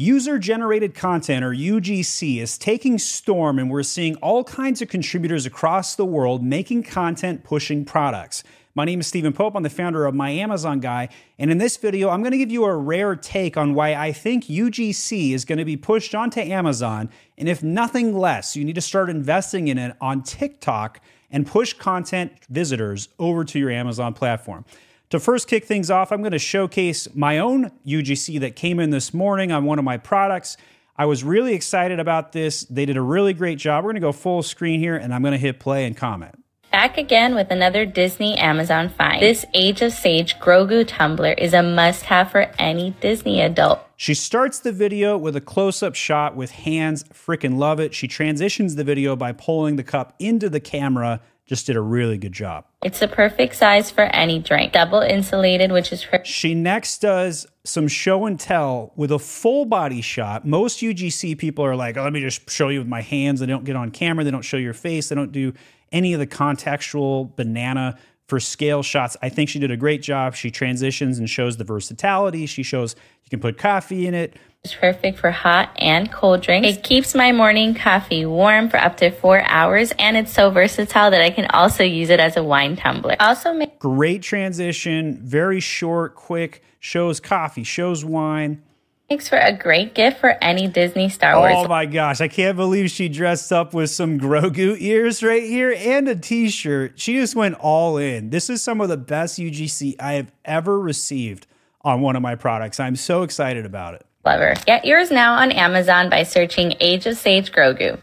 [0.00, 5.44] User generated content, or UGC, is taking storm, and we're seeing all kinds of contributors
[5.44, 8.44] across the world making content pushing products.
[8.76, 9.56] My name is Steven Pope.
[9.56, 11.08] I'm the founder of My Amazon Guy.
[11.36, 14.12] And in this video, I'm going to give you a rare take on why I
[14.12, 17.10] think UGC is going to be pushed onto Amazon.
[17.36, 21.72] And if nothing less, you need to start investing in it on TikTok and push
[21.72, 24.64] content visitors over to your Amazon platform.
[25.10, 28.90] To first kick things off, I'm going to showcase my own UGC that came in
[28.90, 30.58] this morning on one of my products.
[30.96, 32.64] I was really excited about this.
[32.64, 33.84] They did a really great job.
[33.84, 36.34] We're going to go full screen here and I'm going to hit play and comment.
[36.70, 39.22] Back again with another Disney Amazon find.
[39.22, 43.80] This Age of Sage Grogu tumbler is a must have for any Disney adult.
[43.96, 47.04] She starts the video with a close up shot with hands.
[47.04, 47.94] Freaking love it.
[47.94, 52.18] She transitions the video by pulling the cup into the camera just did a really
[52.18, 52.66] good job.
[52.84, 54.74] It's the perfect size for any drink.
[54.74, 56.26] Double insulated, which is perfect.
[56.26, 60.46] She next does some show and tell with a full body shot.
[60.46, 63.40] Most UGC people are like, oh, let me just show you with my hands.
[63.40, 64.24] They don't get on camera.
[64.24, 65.08] They don't show your face.
[65.08, 65.54] They don't do
[65.90, 69.16] any of the contextual banana for scale shots.
[69.20, 70.34] I think she did a great job.
[70.34, 72.46] She transitions and shows the versatility.
[72.46, 76.68] She shows you can put coffee in it, it's perfect for hot and cold drinks.
[76.68, 81.12] It keeps my morning coffee warm for up to four hours, and it's so versatile
[81.12, 83.16] that I can also use it as a wine tumbler.
[83.20, 86.62] Also, make great transition, very short, quick.
[86.80, 88.62] Shows coffee, shows wine.
[89.10, 91.54] Makes for a great gift for any Disney Star oh Wars.
[91.56, 95.74] Oh my gosh, I can't believe she dressed up with some Grogu ears right here
[95.78, 97.00] and a t shirt.
[97.00, 98.28] She just went all in.
[98.28, 101.46] This is some of the best UGC I have ever received
[101.80, 102.78] on one of my products.
[102.78, 104.04] I'm so excited about it.
[104.24, 104.54] Clever.
[104.66, 108.02] Get yours now on Amazon by searching Age of Sage Grogu.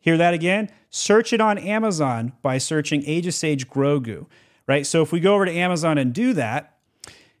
[0.00, 0.70] Hear that again?
[0.90, 4.26] Search it on Amazon by searching Age of Sage Grogu,
[4.66, 4.86] right?
[4.86, 6.76] So if we go over to Amazon and do that,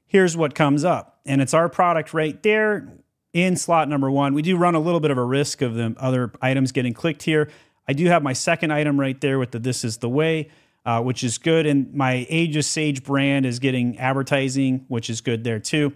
[0.06, 1.13] here's what comes up.
[1.26, 2.92] And it's our product right there
[3.32, 4.34] in slot number one.
[4.34, 7.22] We do run a little bit of a risk of the other items getting clicked
[7.22, 7.50] here.
[7.88, 10.50] I do have my second item right there with the This is the Way,
[10.86, 11.66] uh, which is good.
[11.66, 15.92] And my Age of Sage brand is getting advertising, which is good there too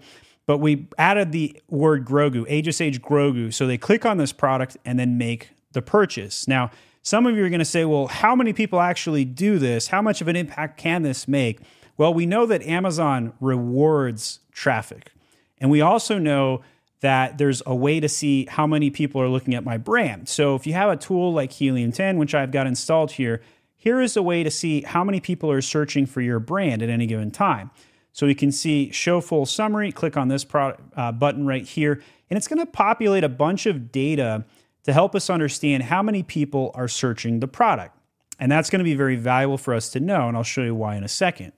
[0.49, 3.53] but we added the word Grogu, Age of Sage Grogu.
[3.53, 6.47] So they click on this product and then make the purchase.
[6.47, 6.71] Now,
[7.03, 9.89] some of you are going to say, well, how many people actually do this?
[9.89, 11.59] How much of an impact can this make?
[11.97, 15.11] Well, we know that Amazon rewards traffic.
[15.59, 16.61] And we also know
[17.01, 20.27] that there's a way to see how many people are looking at my brand.
[20.27, 23.41] So if you have a tool like Helium 10, which I've got installed here,
[23.75, 26.89] here is a way to see how many people are searching for your brand at
[26.89, 27.71] any given time.
[28.11, 32.01] So you can see show full summary, click on this product, uh, button right here,
[32.29, 34.43] and it's going to populate a bunch of data
[34.83, 37.95] to help us understand how many people are searching the product.
[38.39, 40.75] And that's going to be very valuable for us to know, and I'll show you
[40.75, 41.53] why in a second.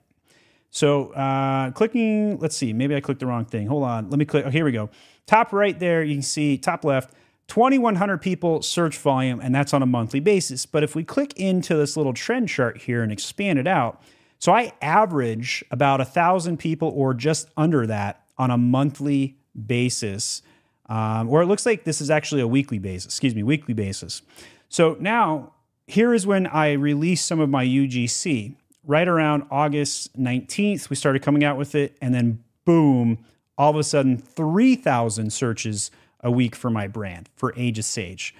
[0.72, 3.66] So uh, clicking, let's see, maybe I clicked the wrong thing.
[3.66, 4.46] Hold on, let me click.
[4.46, 4.88] Oh, here we go.
[5.26, 7.12] Top right there, you can see top left,
[7.48, 10.64] 2,100 people search volume, and that's on a monthly basis.
[10.64, 14.02] But if we click into this little trend chart here and expand it out,
[14.38, 20.40] so I average about a thousand people or just under that on a monthly basis.
[20.86, 24.22] Um, or it looks like this is actually a weekly basis, excuse me, weekly basis.
[24.70, 25.52] So now
[25.86, 28.56] here is when I release some of my UGC.
[28.84, 33.24] Right around August 19th, we started coming out with it, and then boom,
[33.56, 38.34] all of a sudden 3,000 searches a week for my brand for Age of Sage.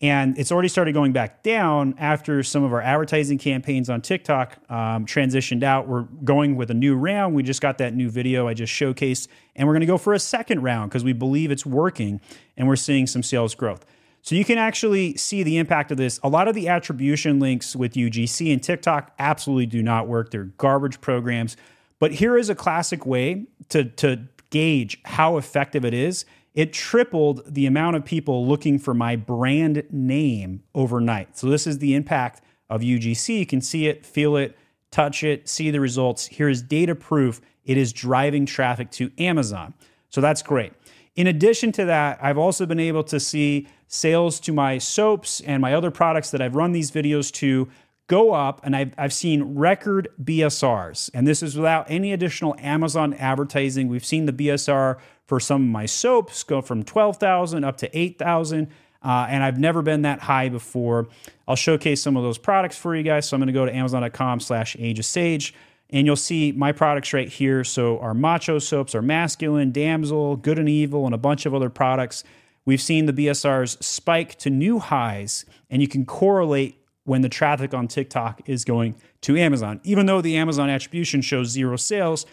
[0.00, 4.58] And it's already started going back down after some of our advertising campaigns on TikTok
[4.70, 5.88] um, transitioned out.
[5.88, 7.34] We're going with a new round.
[7.34, 9.26] We just got that new video I just showcased,
[9.56, 12.20] and we're going to go for a second round because we believe it's working
[12.56, 13.84] and we're seeing some sales growth.
[14.22, 16.20] So you can actually see the impact of this.
[16.22, 20.30] A lot of the attribution links with UGC and TikTok absolutely do not work.
[20.30, 21.56] They're garbage programs.
[21.98, 24.20] But here is a classic way to, to
[24.50, 26.24] gauge how effective it is
[26.58, 31.38] it tripled the amount of people looking for my brand name overnight.
[31.38, 33.38] So, this is the impact of UGC.
[33.38, 34.58] You can see it, feel it,
[34.90, 36.26] touch it, see the results.
[36.26, 39.72] Here is data proof it is driving traffic to Amazon.
[40.08, 40.72] So, that's great.
[41.14, 45.60] In addition to that, I've also been able to see sales to my soaps and
[45.60, 47.68] my other products that I've run these videos to
[48.06, 51.10] go up, and I've, I've seen record BSRs.
[51.12, 53.88] And this is without any additional Amazon advertising.
[53.88, 58.68] We've seen the BSR for some of my soaps go from 12,000 up to 8,000.
[59.00, 61.06] Uh, and I've never been that high before.
[61.46, 63.28] I'll showcase some of those products for you guys.
[63.28, 65.54] So I'm going to go to amazon.com slash age of sage
[65.90, 67.64] and you'll see my products right here.
[67.64, 71.70] So our macho soaps, our masculine, damsel, good and evil, and a bunch of other
[71.70, 72.24] products.
[72.68, 77.72] We've seen the BSRs spike to new highs, and you can correlate when the traffic
[77.72, 79.80] on TikTok is going to Amazon.
[79.84, 82.26] Even though the Amazon attribution shows zero sales,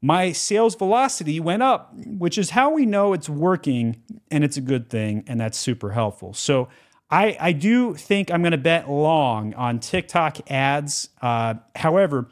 [0.00, 4.00] my sales velocity went up, which is how we know it's working
[4.30, 5.22] and it's a good thing.
[5.26, 6.32] And that's super helpful.
[6.32, 6.70] So
[7.10, 11.10] I, I do think I'm going to bet long on TikTok ads.
[11.20, 12.30] Uh, however,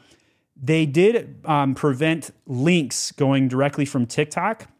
[0.59, 4.72] they did um, prevent links going directly from TikTok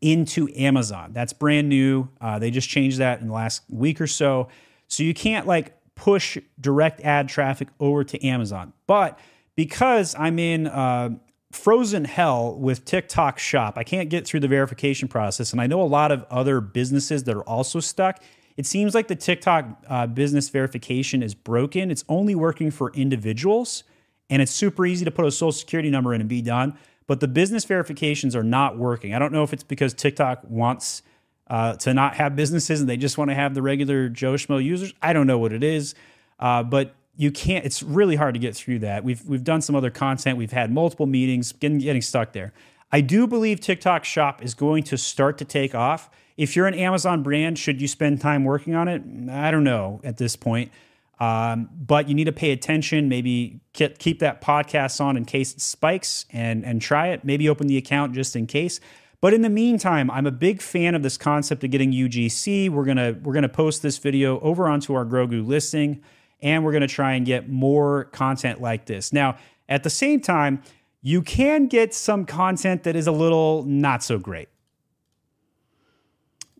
[0.00, 1.12] into Amazon.
[1.12, 2.08] That's brand new.
[2.20, 4.48] Uh, they just changed that in the last week or so.
[4.88, 8.72] So you can't like push direct ad traffic over to Amazon.
[8.86, 9.18] But
[9.56, 11.10] because I'm in uh,
[11.50, 15.52] frozen hell with TikTok Shop, I can't get through the verification process.
[15.52, 18.22] And I know a lot of other businesses that are also stuck.
[18.56, 21.90] It seems like the TikTok uh, business verification is broken.
[21.90, 23.84] It's only working for individuals,
[24.30, 26.78] and it's super easy to put a social security number in and be done.
[27.06, 29.14] But the business verifications are not working.
[29.14, 31.02] I don't know if it's because TikTok wants
[31.48, 34.62] uh, to not have businesses and they just want to have the regular Joe Schmo
[34.62, 34.92] users.
[35.00, 35.94] I don't know what it is,
[36.40, 37.64] uh, but you can't.
[37.64, 39.04] It's really hard to get through that.
[39.04, 40.36] We've we've done some other content.
[40.38, 42.52] We've had multiple meetings, getting getting stuck there.
[42.92, 46.10] I do believe TikTok Shop is going to start to take off.
[46.36, 49.02] If you're an Amazon brand, should you spend time working on it?
[49.30, 50.70] I don't know at this point.
[51.18, 53.08] Um, but you need to pay attention.
[53.08, 57.24] Maybe keep that podcast on in case it spikes and, and try it.
[57.24, 58.80] Maybe open the account just in case.
[59.20, 62.68] But in the meantime, I'm a big fan of this concept of getting UGC.
[62.68, 66.02] We're gonna we're gonna post this video over onto our Grogu listing,
[66.42, 69.12] and we're gonna try and get more content like this.
[69.12, 70.62] Now, at the same time,
[71.00, 74.48] you can get some content that is a little not so great.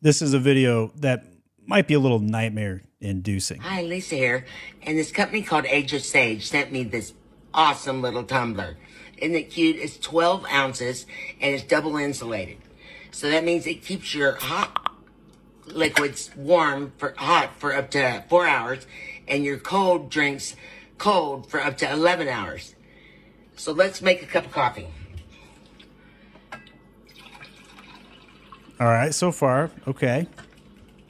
[0.01, 1.25] This is a video that
[1.67, 3.61] might be a little nightmare inducing.
[3.61, 4.47] Hi, Lisa here.
[4.83, 7.13] And this company called Age of Sage sent me this
[7.53, 8.77] awesome little tumbler.
[9.19, 9.77] Isn't it cute?
[9.77, 11.07] It's 12 ounces
[11.41, 12.59] and it's double insulated.
[13.11, 14.93] So that means it keeps your hot
[15.67, 18.87] liquids warm for hot for up to four hours
[19.27, 20.55] and your cold drinks
[20.99, 22.75] cold for up to 11 hours.
[23.57, 24.87] So let's make a cup of coffee.
[28.79, 30.27] All right, so far, okay.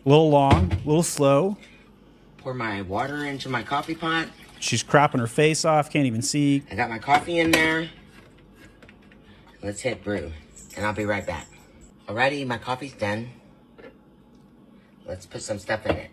[0.07, 1.57] A little long, a little slow.
[2.39, 4.29] Pour my water into my coffee pot.
[4.61, 6.63] She's cropping her face off, can't even see.
[6.71, 7.91] I got my coffee in there.
[9.65, 10.31] Let's hit brew,
[10.77, 11.49] and I'll be right back.
[12.07, 13.31] Alrighty, my coffee's done.
[15.05, 16.11] Let's put some stuff in it.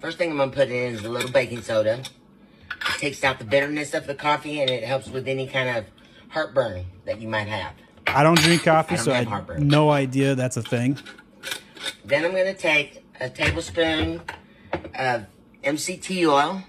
[0.00, 2.00] First thing I'm gonna put in is a little baking soda.
[2.00, 5.84] It takes out the bitterness of the coffee and it helps with any kind of
[6.28, 7.72] heartburn that you might have.
[8.06, 9.68] I don't drink coffee, I don't so I have heartburn.
[9.68, 10.98] no idea that's a thing.
[12.06, 14.22] Then I'm gonna take a tablespoon
[14.94, 15.26] of
[15.64, 16.62] MCT oil.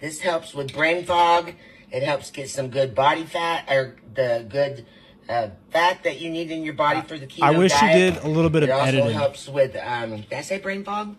[0.00, 1.52] This helps with brain fog.
[1.92, 4.86] It helps get some good body fat or the good
[5.28, 8.16] uh, fat that you need in your body for the keto I wish you did
[8.16, 8.98] a little bit of editing.
[8.98, 11.14] it also helps with um, did I say brain fog?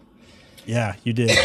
[0.65, 1.31] Yeah, you did.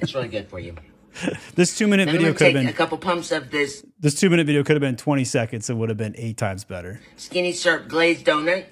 [0.00, 0.74] It's really good for you.
[1.56, 4.30] this two minute Then video could have been a couple pumps of this this two
[4.30, 5.68] minute video could have been 20 seconds.
[5.68, 7.00] It would have been eight times better.
[7.16, 8.64] skinny syrup glazed donut.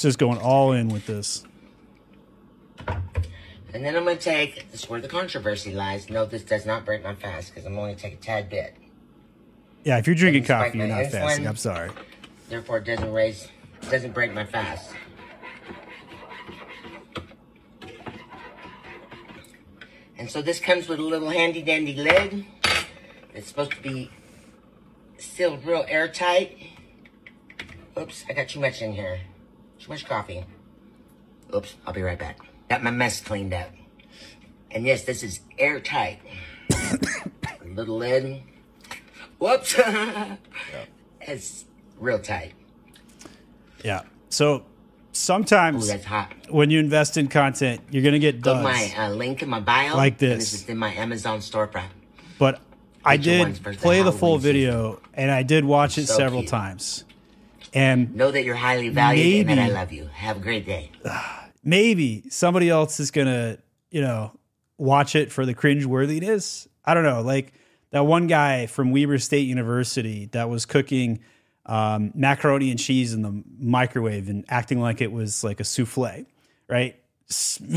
[0.00, 1.44] It's just going all in with this.
[2.86, 6.08] And then I'm going to take, this is where the controversy lies.
[6.08, 8.74] No, this does not break my fast because I'm only take a tad bit.
[9.84, 11.46] Yeah, if you're drinking coffee, you're not fasting.
[11.46, 11.90] I'm sorry.
[12.48, 13.48] Therefore, it doesn't raise,
[13.90, 14.90] doesn't break my fast.
[20.16, 22.46] And so this comes with a little handy dandy lid.
[23.34, 24.10] It's supposed to be
[25.18, 26.56] sealed real airtight.
[27.98, 29.20] Oops, I got too much in here.
[29.90, 30.44] Much coffee.
[31.52, 32.38] Oops, I'll be right back.
[32.68, 33.70] Got my mess cleaned up.
[34.70, 36.20] And yes, this is airtight.
[37.66, 38.42] little lid.
[39.38, 39.78] Whoops.
[41.22, 41.66] It's
[41.98, 42.54] real tight.
[43.84, 44.02] Yeah.
[44.30, 44.62] So Ooh,
[45.12, 46.32] sometimes that's hot.
[46.48, 48.58] when you invest in content, you're going to get duds.
[48.60, 49.96] to my uh, link in my bio.
[49.96, 50.52] Like and this.
[50.52, 51.90] This is in my Amazon storefront.
[52.38, 52.60] But
[53.04, 54.52] I Get your ones did play the full Halloween season.
[54.52, 56.50] video and I did watch it So several cute.
[56.50, 57.04] times.
[57.72, 60.06] And Know that you're highly valued and that I love you.
[60.12, 60.90] Have a great day.
[61.64, 63.58] maybe somebody else is gonna,
[63.90, 64.32] you know,
[64.78, 66.68] watch it for the cringeworthy it is.
[66.84, 67.20] I don't know.
[67.22, 67.52] Like
[67.90, 71.20] that one guy from Weber State University that was cooking
[71.66, 76.26] um, macaroni and cheese in the microwave and acting like it was like a souffle,
[76.68, 76.96] right?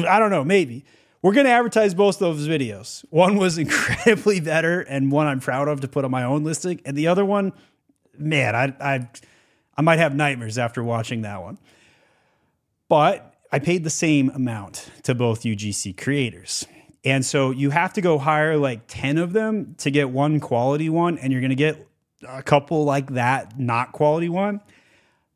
[0.07, 0.43] I don't know.
[0.43, 0.85] Maybe
[1.21, 3.05] we're gonna advertise both of those videos.
[3.09, 6.81] One was incredibly better, and one I'm proud of to put on my own listing,
[6.85, 7.53] and the other one,
[8.17, 9.09] man, I I
[9.77, 11.57] I might have nightmares after watching that one
[12.93, 16.67] but I paid the same amount to both UGC creators.
[17.03, 20.89] And so you have to go hire like 10 of them to get one quality
[20.89, 21.87] one, and you're going to get
[22.27, 24.61] a couple like that, not quality one.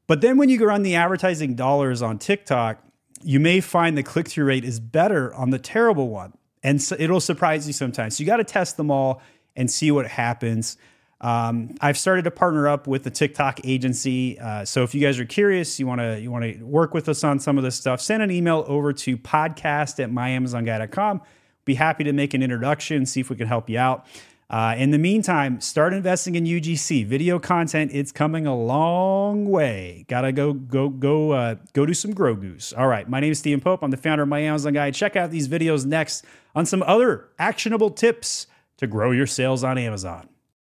[0.06, 2.77] But then when you go run the advertising dollars on TikTok,
[3.24, 6.34] you may find the click through rate is better on the terrible one.
[6.62, 8.17] And so it'll surprise you sometimes.
[8.17, 9.20] So you got to test them all
[9.56, 10.77] and see what happens.
[11.20, 14.40] Um, I've started to partner up with the TikTok agency.
[14.40, 17.10] Uh, so if you guys are curious, you want to you want to work with
[17.10, 21.22] us on some of this stuff, send an email over to podcast at myamazonguy.com.
[21.66, 24.06] Be happy to make an introduction, see if we can help you out.
[24.50, 27.92] Uh, in the meantime, start investing in UGC video content.
[27.94, 30.06] It's coming a long way.
[30.08, 32.72] Gotta go, go, go, uh, go do some grow goose.
[32.72, 33.84] All right, my name is Steven Pope.
[33.84, 34.92] I'm the founder of My Amazon Guy.
[34.92, 36.24] Check out these videos next
[36.56, 38.48] on some other actionable tips
[38.78, 40.30] to grow your sales on Amazon.